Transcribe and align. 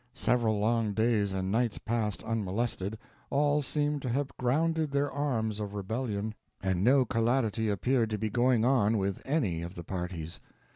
Several 0.15 0.57
long 0.57 0.93
days 0.93 1.31
and 1.31 1.51
nights 1.51 1.77
passed 1.77 2.23
unmolested, 2.23 2.97
all 3.29 3.61
seemed 3.61 4.01
to 4.01 4.09
have 4.09 4.35
grounded 4.35 4.89
their 4.89 5.11
arms 5.11 5.59
of 5.59 5.75
rebellion, 5.75 6.33
and 6.59 6.83
no 6.83 7.05
callidity 7.05 7.69
appeared 7.69 8.09
to 8.09 8.17
be 8.17 8.31
going 8.31 8.65
on 8.65 8.97
with 8.97 9.21
any 9.25 9.61
of 9.61 9.75
the 9.75 9.83
parties. 9.83 10.39